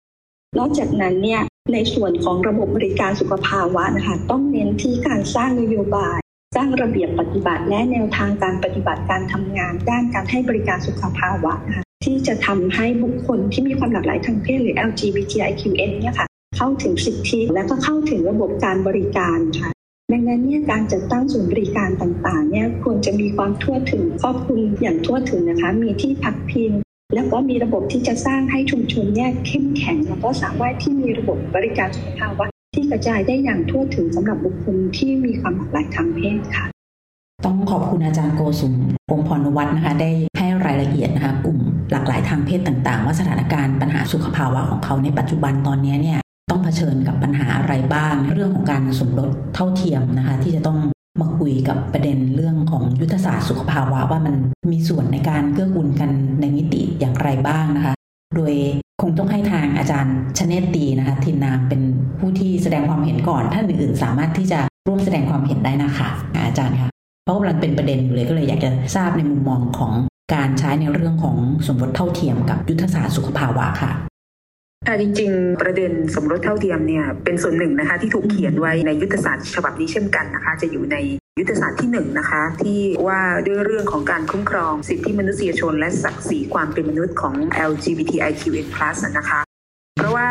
[0.59, 1.41] นอกจากนั้นเนี่ย
[1.73, 6.19] ในส่วนของระบบบริการสุขภาวะนะคะ ต้องเน้นที่การสร้างนโยบาย
[6.57, 16.27] สร้างระเบียบปฏิบัติ และแนวทางการปฏิบัติการทำงาน ด้านการให้บริการสุขภาวะนะคะที่จะทำให้บุคคลที่มีความหลากหลายทางเพศหรือ LGBTIQN เนี่ยค่ะ
[16.57, 19.71] เข้าถึงสิทธิและก็เข้าถึงระบบการบริการค่ะ
[20.13, 26.71] ดังนั้นเนี่ยการจัดตั้งศูนย์บริการต่างๆเนี่ยควรจะมีความทั่วถึงครอบคลุมอย่างทั่วถึงนะคะ มีที่พักพิง
[27.15, 36.67] แล้วก็มีระบบที่จะสร้างให้ชุมชนเนี่ยเข้มแข็ง แล้วก็สามารถที่มีระบบบริการสุขภาวะที่กระจายได้อย่างทั่วถึงสำหรับบุคคลที่มีความหลากหลายทางเพศค่ะ
[37.45, 38.75] ต้องขอบคุณอาจารย์โกสุม
[39.09, 41.59] พงพรวัฒนะคะ ได้ให้รายละเอียดนะคะ กลุ่ม
[41.93, 50.79] หลากหลายทางเพศต่าง ๆ ว่าสถานการณ์ปัญหาสุขภาวะของเขาในปัจจุบันตอนนี้เนี่ย ต้องเผชิญกับปัญหาอะไรบ้าง เรื่องของการสมรสเท่าเทียมนะคะ ที่จะต้อง
[51.21, 54.35] มาคุยกับประเด็นเรื่องของยุทธศาสตร์สุขภาวะว่ามัน
[54.71, 57.95] มีส่วนในการเกื้อกูลกันในมิติอย่างไรบ้างนะคะ
[58.37, 58.55] โดย
[59.03, 61.83] คงต้องให้ทางอาจารย์ชเนตตีนะคะทินนามเป็น
[62.19, 66.09] ผู้ที่แสดงความเห็นก่อน ท่านอื่นๆ สามารถที่จะร่วมแสดงความเห็นได้นะคะ
[66.47, 66.91] อาจารย์ค่ะ
[67.25, 69.93] เพราะกำลังเป็นประเด็นอยู่เลยก็เลยอยากจะทราบในมุมมองของ
[70.35, 74.08] การใช้ในเรื่องของสมรสเท่าเทียมกับยุทธศาสตร์สุขภาวะค่ะ
[75.01, 80.97] จริงๆ ประเด็นสมรสเท่าเทียมเนี่ยเป็นส่วนหนึ่งนะคะที่ถูกเขียนไว้ในยุทธศาสตร์ฉบับนี้เช่นกันนะคะ จะอยู่ใน
[81.39, 87.35] ยุทธศาสตร์ที่1นนะคะที่ว่าด้วยเรื่องของการคุ้มครองสิทธิมนุษยชน และศักดิ์ศรีความเป็นมนุษย์ของ
[87.71, 88.67] LGBTIQN+
[89.19, 89.41] นะคะ
[89.97, 90.29] เพราะว่า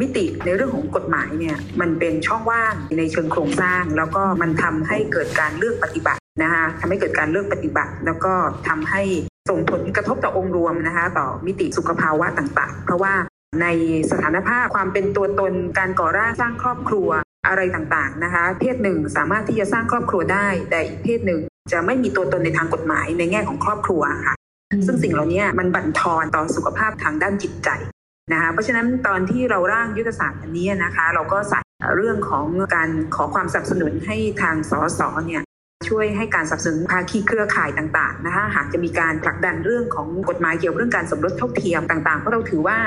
[0.00, 8.32] มิติในเรื่องของกฎหมายเนี่ยมันเป็นช่องว่างในเชิงโครงสร้าง แล้วก็มันทำให้เกิดการเลือกปฏิบัตินะคะทำให้เกิดการเลือกปฏิบัติ แล้วก็
[8.68, 9.02] ทำให้
[9.50, 13.14] ส่งผลกระทบต่อองค์รวมนะคะ ต่อมิติสุขภาวะต่างๆ เพราะว่า
[13.62, 13.66] ใน
[14.10, 17.08] สถานภาพความเป็นตัวตนการก่อร่างสร้างครอบครัว
[17.48, 21.40] อะไรต่างๆนะคะ เพศหนึ่งสามารถที่จะสร้างครอบครัวได้ แต่อีกเพศหนึ่ง
[21.72, 24.36] จะไม่มีตัวตนในทางกฎหมายในแง่ของครอบครัวค่ะ
[24.86, 27.68] ซึ่งสิ่งเหล่านี้มันบั่นทอนต่อสุขภาพทางด้านจิตใจ
[28.32, 31.60] นะคะเพราะฉะนั้นตอนที่เราร่างยุทธศาสตร์อันนี้นะคะ เราก็ใส่
[31.96, 35.42] เรื่องของการขอความสนับสนุนให้ทางสสเนี่ย
[35.88, 42.78] ช่วยให้การสนับสนุนภาคีเครือข่ายต่างๆนะคะหากจะมีการผลักดันเรื่องของกฎหมายเกี่ยวกับเรื่องการสมรสเท่าเทียมต่างๆเพราะเราถือว่า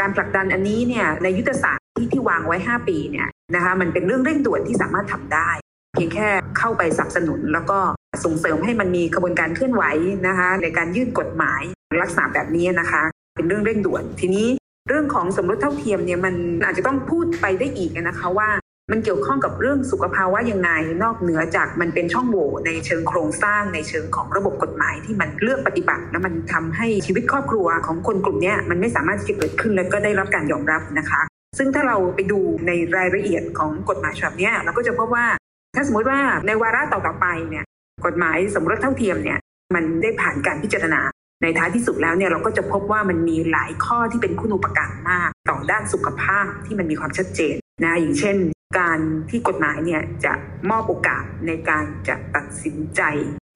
[0.00, 5.50] การผลักดันอันนี้เนี่ยในยุทธศาสตร์ที่ที่วางไว้ 5 ปีเนี่ยนะคะมันเป็นเรื่องเร่งด่วนที่สามารถทำได้
[5.94, 7.78] เพียงแค่เข้าไปสนับสนุน แล้วก็
[8.24, 9.84] ส่งเสริมให้มันมีกระบวนการเคลื่อนไหว
[10.28, 11.62] นะคะในการยื่นกฎหมาย
[12.02, 13.02] ลักษณะแบบนี้นะคะ
[13.36, 14.46] เป็นเรื่องเร่งด่วนทีนี้
[14.88, 18.48] เรื่องของสมรสเท่าเทียมเนี่ยมันอาจจะต้องพูดไปได้อีกนะคะว่า
[18.90, 20.70] มันเกี่ยวข้องกับเรื่องสุขภาวะยังไง
[21.02, 31.20] นอกเหนือจากมันเป็นช่องโหว่ในเชิงโครงสร้างในเชิงของระบบกฎหมายที่มันเลือกปฏิบัติ แล้วมันทำให้ชีวิตครอบครัวของคนกลุ่มนี้มันไม่สามารถที่จะเกิดขึ้นและก็ได้รับการยอมรับนะคะ
[31.58, 35.26] ซึ่งถ้าเราไปดูในรายละเอียดของกฎหมายฉบับนี้เราก็จะพบว่า
[35.74, 37.64] ถ้าสมมติว่าในวาระต่อๆไปเนี่ย
[38.06, 39.38] กฎหมายสมรสเท่าเทียมเนี่ย
[39.74, 41.00] มันได้ผ่านการพิจารณา
[41.42, 48.36] ในท้ายที่สุดแล้วเนี่ยเราก็จะพบว่ามันมีหลายข้อที่เป็นคุณูปการมาก ต่อด้านสุขภาพที่มันมีความชัดเจน นะอย่างเช่น
[48.78, 50.32] การที่กฎหมายเนี่ยจะ
[50.70, 53.02] มอบโอกาสในการจะตัดสินใจ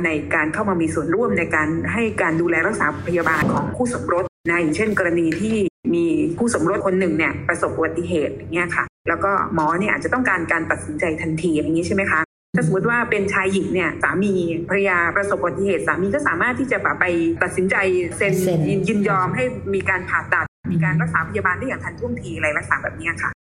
[0.05, 5.57] ในการเข้ามามีส่วนร่วมในการให้การดูแลรักษาพยาบาลของคู่สมรสนะอย่างเช่น กรณีที่
[5.95, 6.05] มี
[6.39, 12.21] คู่สมรสคนหนึ่งเนี่ยประสบอุบัติเหตุอย่างเงี้ยค่ะ แล้วก็หมอเนี่ยอาจจะต้องการการตัดสินใจทันทีอย่างนี้ใช่ไหมคะ
[12.57, 14.33] ถ้าสมมติว่าเป็นชายหญิงเนี่ยสามี
[14.69, 17.05] ภรรยาประสบอุบัติเหตุ สามีก็สามารถที่จะไป
[17.43, 17.77] ตัดสินใจ
[18.17, 18.33] เซ็น
[18.89, 23.34] ยินยอมให้มีการผ่าตัดมีการรักษาพยาบาลได้อย่างทันท่วงทีอะไรลักษณะแบบนี้ค่ะ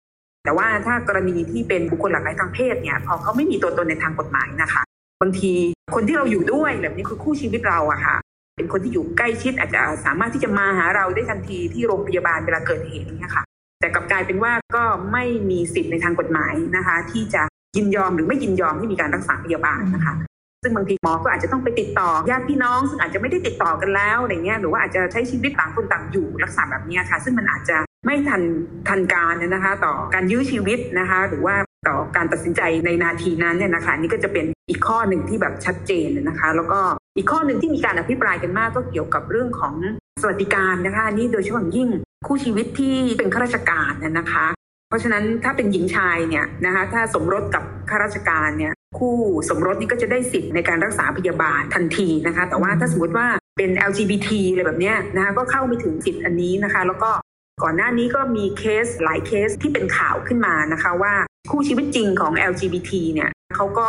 [0.43, 4.81] แต่ว่าถ้ากรณีที่เป็นบุคคลหลากหลายทางเพศเนี่ยพอเขาไม่มีตัวตนในทางกฎหมายนะคะ
[5.21, 5.53] บางที
[5.95, 8.15] คนที่เราอยู่ด้วยแบบนี้คือคู่ชีวิตเราอะค่ะ
[8.57, 13.43] เป็นคนที่อยู่ใกล้ชิดอาจจะสามารถที่จะมาหาเราได้ทันทีที่โรงพยาบาลเวลาเกิดเหตุนี่ค่ะ
[13.79, 17.41] แต่กลับกลายเป็นว่าก็ไม่มีสิทธิ์ในทางกฎหมายนะคะ ที่จะ
[17.77, 20.13] ยินยอมหรือไม่ยินยอมให้มีการรักษาพยาบาลนะคะ
[20.63, 28.41] ซึ่งบางทีหมอก็อาจจะต้องไปติดต่อญาติพี่น้อง ซึ่งอาจจะไม่ได้ติดต่อกันแล้วอะไรเงี้ยหรือว่าอาจจะใช้ชีวิตต่างคนต่างอยู่รักษาแบบนี้ค่ะ ซึ่งมันอาจจะ ไม่ทัน
[28.87, 31.55] ทันการนะคะ ต่อการยื้อชีวิตนะคะ หรือว่า
[31.87, 36.79] ต่อการตัดสินใจในนาทีนั้นเนี่ยนะคะนี่ก็จะเป็นอีกข้อหนึ่งที่แบบชัดเจนนะคะ แล้วก็
[37.17, 39.75] อีกข้อหนึ่งที่มีการอภิปรายกันมากก็เกี่ยวกับเรื่องของ
[40.21, 41.89] สวัสดิการนะคะนี่โดยเฉพาะยิ่ง
[42.27, 44.45] คู่ชีวิตที่เป็นข้าราชการนะคะ
[44.89, 49.15] เพราะฉะนั้นถ้าเป็นหญิงชายเนี่ยนะคะถ้าสมรสกับข้าราชการเนี่ยคู่
[49.49, 57.09] สมรสนี่ก็จะได้สิทธิ์ในการรักษาพยาบาลทันทีนะคะ แต่ว่าถ้าสมมติว่าเป็น LGBT อะไรแบบเนี้ยนะคะก็เข้าไม่ถึงสิทธิ์อันนี้นะคะ แล้วก็
[57.63, 61.13] ก่อนหน้านี้ก็มีเคสหลายเคสที่เป็นข่าวขึ้นมานะคะว่า
[61.51, 63.87] คู่ชีวิตจริงของ LGBT เนี่ยเขาก็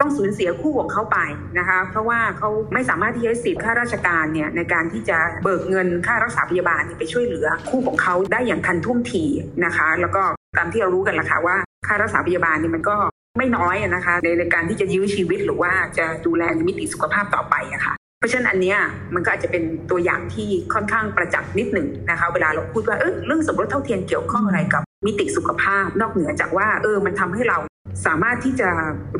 [0.00, 1.18] ต้องสูญเสียคู่ของเขาไป
[1.58, 9.24] นะคะ เพราะว่าเขาไม่สามารถที่จะสิทธิ์ข้าราชการเนี่ยในการที่จะเบิกเงินค่ารักษาพยาบาลไปช่วยเหลือคู่ของเขาได้อย่างทันท่วงที
[9.64, 10.22] นะคะ แล้วก็
[10.58, 12.96] ตามที่เรารู้กันละค่ะว่าค่ารักษาพยาบาลเนี่ยมันก็
[13.38, 18.78] ไม่น้อยนะคะ ในในการที่จะยื้อชีวิตหรือว่าจะดูแลมิติสุขภาพต่อไปอะค่ะ เพราะฉะนั้นอันเนี้ย
[19.14, 27.58] มันก็อาจจะเป็นตัวอย่างที่ค่อนข้างประจักษ์นิดหนึ่งนะคะ เวลาเราพูดว่าเออเรื่องสมรสเท่าเทียมเกี่ยวข้องอะไรกับมิติสุขภาพ นอกเหนือจากว่าเออมันทำให้เรา
[28.06, 28.68] สามารถที่จะ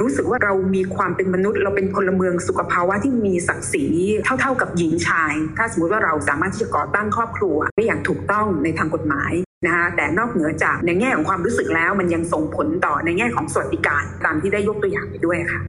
[0.00, 3.86] รู้สึกว่าเรามีความเป็นมนุษย์ เราเป็นพลเมืองสุขภาวะที่มีศักดิ์ศรี
[4.40, 9.32] เท่า ๆกับหญิงชาย ถ้าสมมติว่าเราสามารถที่จะก่อตั้งครอบครัวได้อย่างถูกต้องในทางกฎหมาย
[9.66, 15.60] นะคะแต่นอกเหนือจากในแง่ของความรู้สึกแล้วมันยังส่งผลต่อในแง่ของสวัสดิการตามที่ได้ยกตัวอย่างไปด้วยค่ะ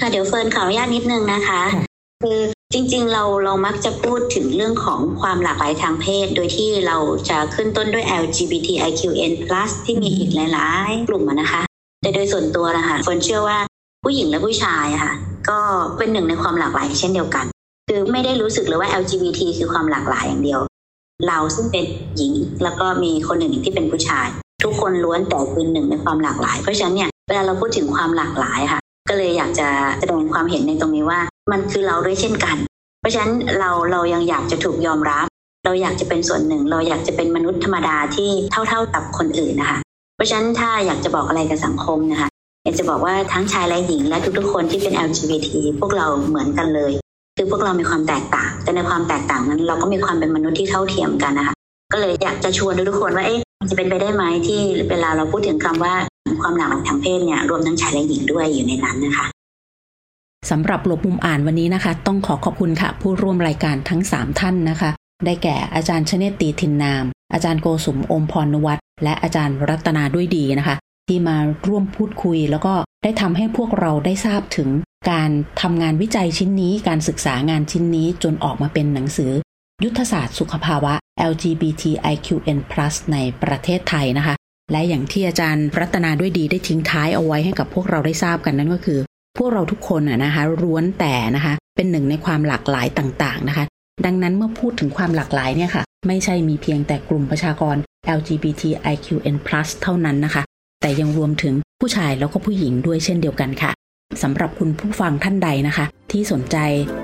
[0.00, 1.60] ค่ะเดี๋ยวเฟิร์นขออนุญาตนิดนึงนะคะ
[2.22, 2.40] คือ
[2.72, 6.98] จริงๆ เราเรามักจะพูดถึงเรื่องของความหลากหลายทางเพศ โดยที่เรา
[7.28, 9.32] จะขึ้นต้นด้วย LGBTIQN+
[9.84, 11.62] ที่มีอีกหลายๆ กลุ่มนะคะ
[12.02, 13.58] แต่โดยส่วนตัวนะคะเฟิร์นเชื่อว่า
[14.04, 15.12] ผู้หญิงและผู้ชายค่ะ
[15.48, 15.58] ก็
[15.98, 17.44] เป็นหนึ่งในความหลากหลายเช่นเดียวกัน
[17.88, 20.60] คือไม่ได้รู้สึกเลยว่า LGBT คือความหลากหลายอย่างเดียว
[21.28, 21.84] เราซึ่งเป็น
[22.16, 24.26] หญิงแล้วก็มีคนหนึ่งที่เป็นผู้ชาย
[24.64, 31.20] ทุกคนล้วนแต่เป็นหนึ่งในความหลากหลาย เพราะฉะนั้นเนี่ยเวลาเราพูดถึงความหลากหลายค่ะ ก็เลยอยากจะแสดงความเห็นในตรงนี้ว่า
[31.52, 32.56] มันคือเราด้วยเช่นกัน
[33.00, 35.26] เพราะฉะนั้นเราเรายังอยากจะถูกยอมรับ
[35.64, 38.30] เราอยากจะเป็นส่วนหนึ่ง เราอยากจะเป็นมนุษย์ธรรมดาที่
[38.68, 39.78] เท่าๆกับคนอื่นนะคะ
[40.16, 42.28] เพราะฉะนั้นถ้าอยากจะบอกอะไรกับสังคมนะคะ
[42.64, 45.48] อยากจะบอกว่าทั้งชายและหญิงและทุกๆคนที่เป็น LGBT
[45.80, 46.92] พวกเราเหมือนกันเลย
[47.36, 51.54] คือพวกเรามีความแตกต่าง แต่ในความแตกต่างนั้น เราก็มีความเป็นมนุษย์ที่เท่าเทียมกันนะคะ
[51.92, 55.94] ก็เลยอยากจะชวนทุกคนว่าเอ๊ะจะเป็นไปได้ไหมที่เวลาเราพูดถึงคำว่า
[56.42, 59.26] ความหลากหลายทางเพศเนี่ยรวมทั้งชายและหญิงด้วยอยู่ในนั้นนะคะ
[60.50, 64.90] สำหรับหลบมุมอ่านวันนี้นะคะ ต้องขอขอบคุณค่ะ ผู้ร่วมรายการทั้ง 3 ท่านนะคะ
[65.24, 70.76] ได้แก่อาจารย์ชเนตีทินนาม อาจารย์โกสุมอมพรนวัตและอาจารย์รัตนาด้วยดีนะคะ
[71.08, 74.68] ที่มาร่วมพูดคุย แล้วก็ได้ทำให้พวกเราได้ทราบถึง
[75.10, 75.30] การ
[75.62, 79.32] ทำงานวิจัยชิ้นนี้ การศึกษางานชิ้นนี้จนออกมาเป็นหนังสือ
[79.84, 80.94] ยุทธศาสตร์สุขภาวะ
[81.30, 82.58] LGBTIQN+
[83.12, 84.34] ในประเทศไทยนะคะ
[84.72, 89.00] และอย่างที่อาจารย์รัตนาด้วยดีได้ทิ้งท้ายเอาไว้ให้กับพวกเราได้ทราบกันนั่นก็คือ
[89.36, 93.64] พวกเราทุกคนนะคะร้วนแต่นะคะ เป็นหนึ่งในความหลากหลายต่างๆนะคะ
[94.06, 97.76] ดังนั้นเมื่อพูดถึงความหลากหลายเนี่ยค่ะ ไม่ใช่มีเพียงแต่กลุ่มประชากร
[98.18, 99.36] LGBTIQN+
[99.82, 100.42] เท่านั้นนะคะ
[100.80, 103.70] แต่ยังรวมถึงผู้ชายแล้วก็ผู้หญิงด้วยเช่นเดียวกันค่ะ
[104.22, 106.56] สำหรับคุณผู้ฟังท่านใดนะคะ ที่สนใจ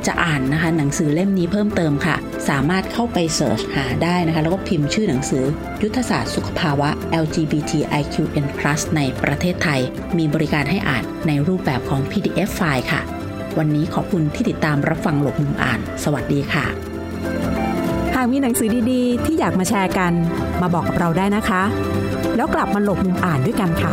[0.07, 2.17] จะอ่านนะคะ หนังสือเล่มนี้เพิ่มเติมค่ะ
[2.49, 5.45] สามารถเข้าไปเสิร์ชหาได้นะคะ แล้วก็พิมพ์ชื่อหนังสือ
[5.83, 6.89] ยุทธศาสตร์สุขภาวะ
[7.25, 8.47] LGBTIQN+
[8.97, 9.81] ในประเทศไทย
[10.19, 13.01] มีบริการให้อ่านในรูปแบบของ PDF ไฟล์ค่ะ
[13.59, 16.67] วันนี้ขอบคุณที่ติดตามรับฟังหลบมุมอ่าน สวัสดีค่ะ
[18.15, 20.13] หากมีหนังสือดีๆ ที่อยากมาแชร์กัน
[20.61, 21.63] มาบอกกับเราได้นะคะ
[22.37, 23.93] แล้วกลับมาหลบมุมอ่านด้วยกันค่ะ